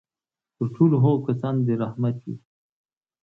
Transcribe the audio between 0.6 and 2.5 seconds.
ټولو هغو کسانو دي رحمت وي.